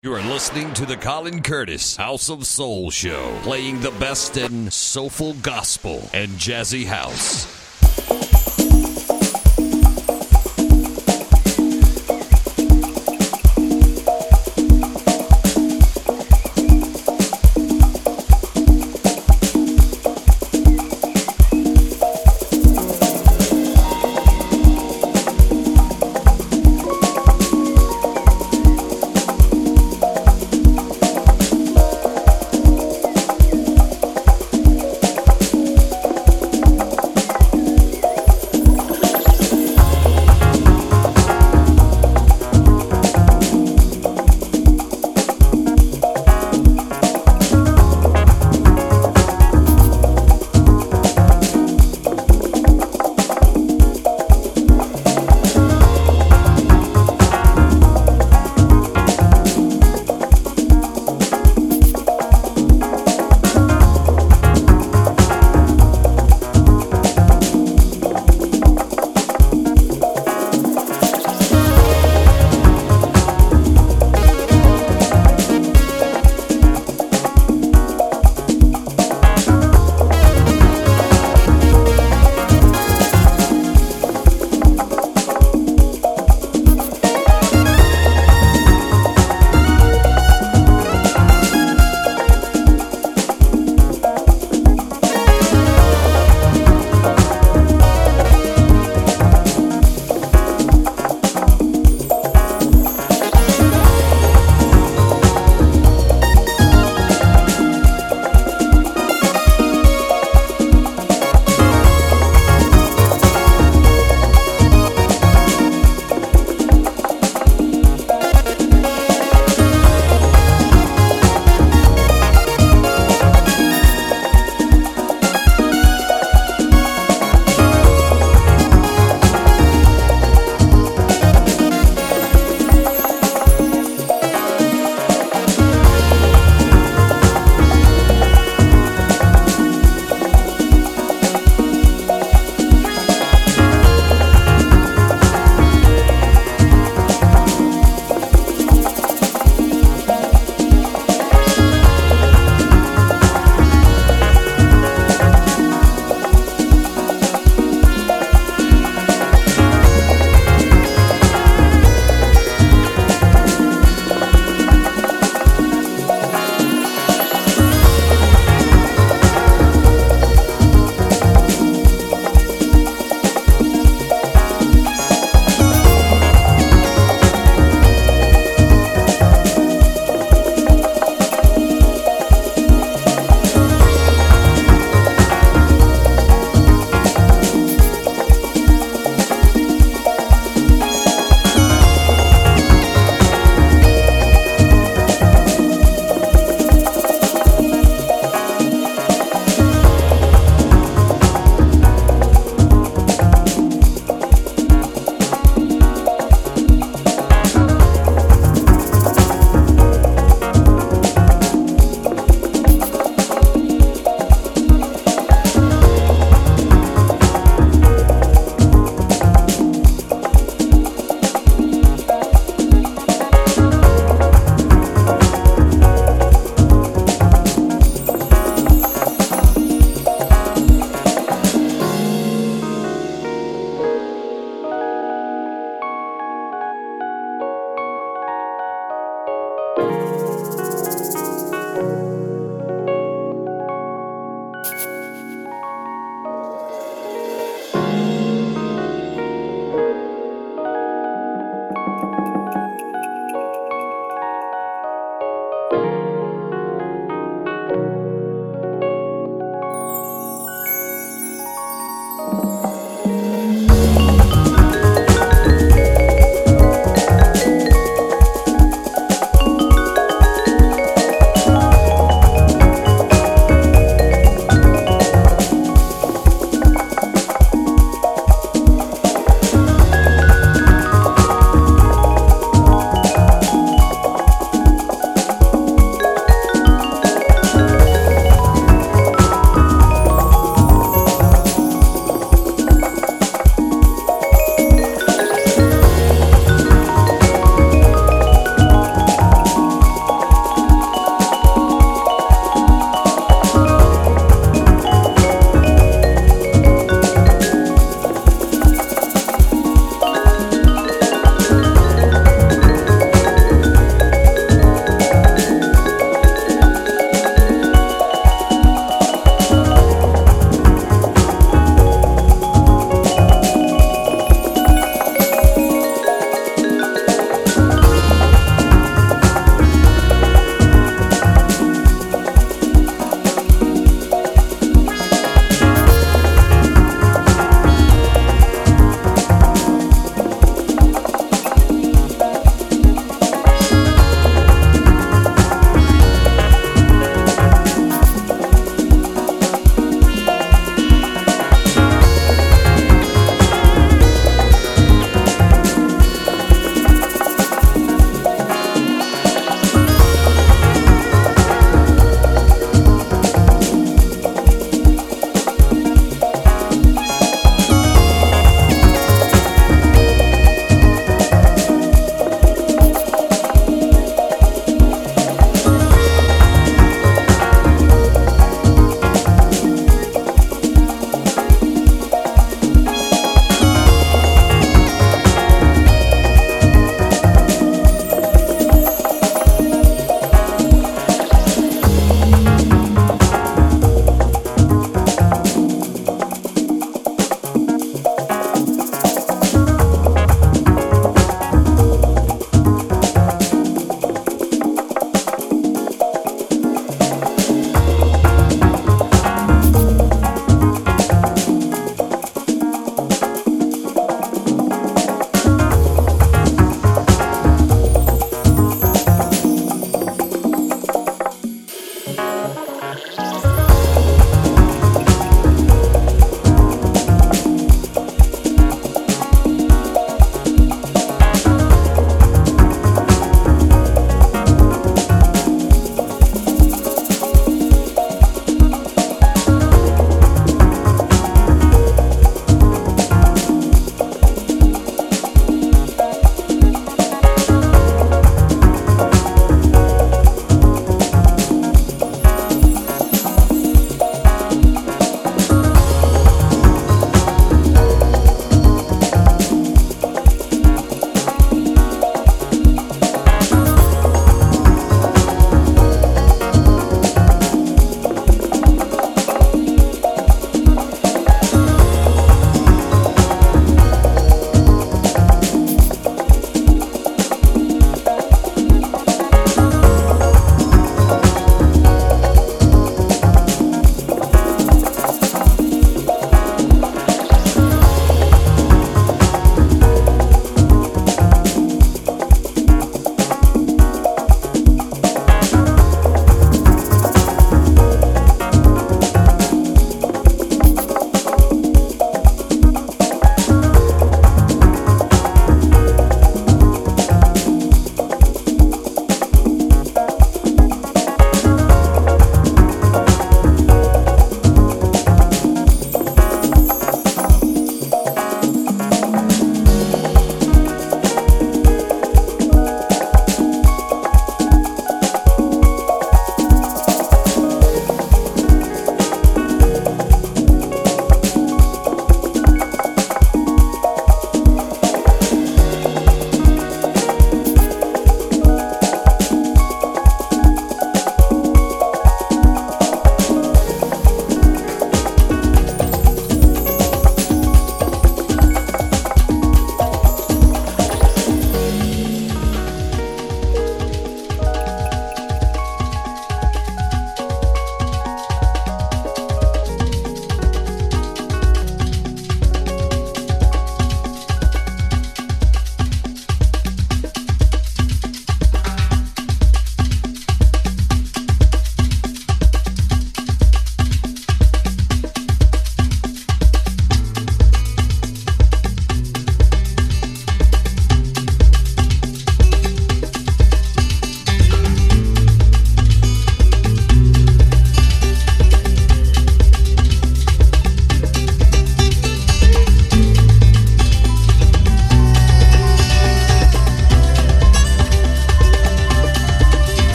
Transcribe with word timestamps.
You 0.00 0.14
are 0.14 0.22
listening 0.22 0.72
to 0.74 0.86
the 0.86 0.96
Colin 0.96 1.42
Curtis 1.42 1.96
House 1.96 2.30
of 2.30 2.46
Soul 2.46 2.88
show, 2.92 3.36
playing 3.42 3.80
the 3.80 3.90
best 3.90 4.36
in 4.36 4.70
soulful 4.70 5.34
gospel 5.42 6.08
and 6.14 6.30
jazzy 6.38 6.86
house. 6.86 7.48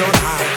underground. 0.00 0.51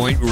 Starpoint 0.00 0.29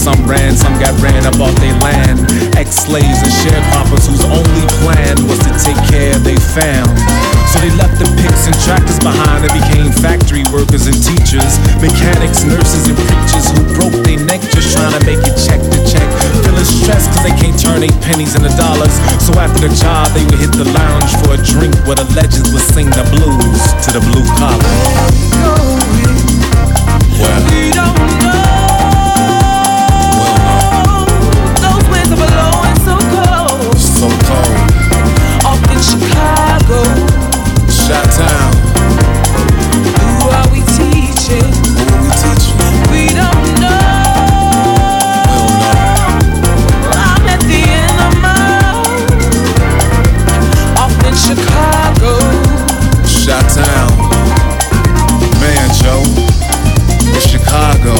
Some 0.00 0.24
ran, 0.24 0.56
some 0.56 0.72
got 0.80 0.96
ran 1.04 1.28
up 1.28 1.36
off 1.44 1.52
their 1.60 1.76
land. 1.84 2.24
Ex-slaves 2.56 3.20
and 3.20 3.34
sharecroppers 3.44 4.08
whose 4.08 4.24
only 4.24 4.64
plan 4.80 5.12
was 5.28 5.36
to 5.44 5.52
take 5.60 5.76
care 5.92 6.16
of 6.16 6.24
their 6.24 6.40
fam. 6.40 6.88
So 7.52 7.60
they 7.60 7.68
left 7.76 8.00
the 8.00 8.08
picks 8.16 8.48
and 8.48 8.56
tractors 8.64 8.96
behind 9.04 9.44
and 9.44 9.52
became 9.52 9.92
factory 9.92 10.40
workers 10.48 10.88
and 10.88 10.96
teachers, 10.96 11.60
mechanics, 11.84 12.48
nurses, 12.48 12.88
and 12.88 12.96
preachers 12.96 13.52
who 13.52 13.60
broke 13.76 13.92
their 14.08 14.16
neck 14.24 14.40
just 14.56 14.72
trying 14.72 14.96
to 14.96 15.02
make 15.04 15.20
it 15.20 15.36
check 15.36 15.60
to 15.60 15.78
check. 15.84 16.08
Feeling 16.48 16.64
stressed 16.64 17.12
cause 17.12 17.20
they 17.20 17.36
can't 17.36 17.60
turn 17.60 17.84
eight 17.84 18.00
pennies 18.00 18.32
into 18.32 18.48
dollars. 18.56 18.96
So 19.20 19.36
after 19.36 19.68
the 19.68 19.72
job, 19.76 20.08
they 20.16 20.24
would 20.24 20.40
hit 20.40 20.56
the 20.56 20.64
lounge 20.72 21.12
for 21.20 21.36
a 21.36 21.40
drink 21.44 21.76
where 21.84 22.00
the 22.00 22.08
legends 22.16 22.48
would 22.56 22.64
sing 22.72 22.88
the 22.88 23.04
blues 23.12 23.62
to 23.84 23.88
the 23.92 24.00
blue 24.00 24.24
collar. 24.40 24.64
Well, 27.20 27.40
we 27.52 27.68
don't 27.76 28.00
know. 28.24 28.59
Chicago. 35.82 36.84
Shot 37.68 38.06
town. 38.12 38.52
Who 40.00 40.28
are 40.28 40.48
we 40.52 40.60
teaching? 40.76 41.50
We 42.90 43.08
don't 43.14 43.46
know. 43.60 43.90
I'm 46.92 47.24
at 47.28 47.40
the 47.48 47.62
end 47.64 47.98
of 48.06 48.14
my 48.20 48.82
off 50.78 50.96
in 51.04 51.14
Chicago. 51.14 52.12
Shot 53.06 53.48
town. 53.50 53.90
It's 57.12 57.26
Chicago. 57.26 57.94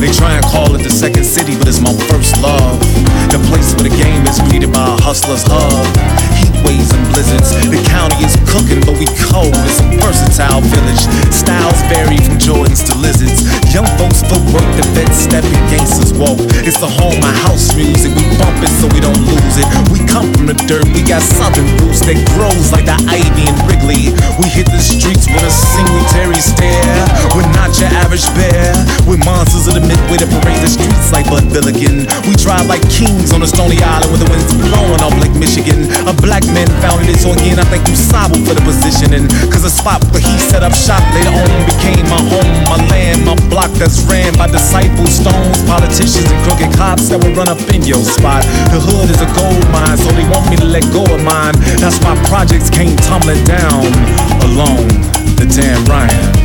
They 0.00 0.10
try 0.10 0.34
and 0.34 0.44
call 0.46 0.74
it 0.74 0.82
the 0.82 0.90
second 0.90 1.24
city, 1.24 1.56
but 1.56 1.68
it's 1.68 1.80
my 1.80 1.92
first 2.08 2.40
love 2.42 2.80
hustler's 5.12 5.44
hub. 5.44 5.84
Heat 6.40 6.56
waves 6.64 6.88
and 6.88 7.04
blizzards. 7.12 7.52
The 7.68 7.76
county 7.84 8.24
is 8.24 8.32
cooking, 8.48 8.80
but 8.88 8.96
we 8.96 9.04
cold. 9.28 9.52
It's 9.68 9.76
a 9.84 9.86
versatile 10.00 10.64
village. 10.72 11.04
Styles 11.28 11.76
vary 11.92 12.16
from 12.24 12.40
Jordans 12.40 12.80
to 12.88 12.96
lizards. 12.96 13.44
Young 13.76 13.84
folks 14.00 14.24
footwork, 14.24 14.64
the 14.80 14.86
fed 14.96 15.12
stepping, 15.12 15.52
gangsters 15.68 16.16
walk. 16.16 16.40
It's 16.64 16.80
the 16.80 16.88
home 16.88 17.20
of 17.20 17.34
house 17.44 17.76
music. 17.76 18.16
We 18.16 18.24
bump 18.40 18.56
it 18.64 18.72
so 18.80 18.88
we 18.88 19.04
don't 19.04 19.20
lose 19.20 19.60
it. 19.60 19.68
We 19.92 20.00
come 20.08 20.32
from 20.32 20.48
the 20.48 20.56
dirt. 20.64 20.88
We 20.96 21.04
got 21.04 21.20
southern 21.20 21.68
roots 21.76 22.00
that 22.08 22.16
grows 22.32 22.72
like 22.72 22.88
the 22.88 22.96
ivy 23.04 23.44
in 23.44 23.56
Wrigley. 23.68 24.16
We 24.40 24.48
hit 24.48 24.64
the 24.72 24.80
streets 24.80 25.28
with 25.28 25.44
a 25.44 25.52
singletary 25.52 26.40
stare. 26.40 27.04
We're 27.36 27.52
not 27.52 27.76
your 27.76 27.92
average 28.00 28.24
bear. 28.32 28.72
We're 29.04 29.20
monsters 29.28 29.68
of 29.68 29.76
the 29.76 29.84
midway 29.84 30.24
to 30.24 30.28
parade 30.40 30.64
the 30.64 30.72
streets 30.72 31.12
like 31.12 31.28
Bud 31.28 31.52
Billiken. 31.52 32.08
We 32.24 32.32
drive 32.40 32.64
like 32.64 32.80
kings 32.88 33.21
on 33.30 33.42
a 33.42 33.46
stony 33.46 33.78
island 33.78 34.10
with 34.10 34.18
the 34.18 34.26
winds 34.26 34.50
blowing 34.50 34.98
off 34.98 35.14
Lake 35.22 35.36
Michigan. 35.38 35.86
A 36.10 36.14
black 36.16 36.42
man 36.50 36.66
founded 36.82 37.06
it, 37.06 37.22
so 37.22 37.30
again 37.30 37.62
I 37.62 37.64
thank 37.70 37.86
DuSable 37.86 38.42
for 38.42 38.58
the 38.58 38.64
positioning. 38.66 39.30
Cause 39.54 39.62
the 39.62 39.70
spot 39.70 40.02
where 40.10 40.18
he 40.24 40.34
set 40.50 40.66
up 40.66 40.74
shop 40.74 40.98
later 41.14 41.30
on 41.30 41.46
became 41.70 42.02
my 42.10 42.18
home, 42.18 42.50
my 42.66 42.82
land, 42.90 43.22
my 43.22 43.38
block 43.46 43.70
that's 43.78 44.02
ran 44.10 44.34
by 44.34 44.50
disciples, 44.50 45.22
stones, 45.22 45.62
politicians, 45.70 46.26
and 46.26 46.40
crooked 46.42 46.74
cops 46.74 47.06
that 47.14 47.22
will 47.22 47.34
run 47.38 47.46
up 47.46 47.62
in 47.70 47.86
your 47.86 48.02
spot. 48.02 48.42
The 48.74 48.82
hood 48.82 49.06
is 49.06 49.22
a 49.22 49.30
gold 49.38 49.62
mine, 49.70 49.94
so 49.94 50.10
they 50.18 50.26
want 50.26 50.50
me 50.50 50.58
to 50.58 50.66
let 50.66 50.82
go 50.90 51.06
of 51.06 51.22
mine. 51.22 51.54
That's 51.78 52.02
why 52.02 52.18
projects 52.26 52.66
came 52.66 52.98
tumbling 53.06 53.44
down 53.46 53.86
alone. 54.42 54.90
The 55.38 55.46
Dan 55.46 55.78
Ryan. 55.86 56.41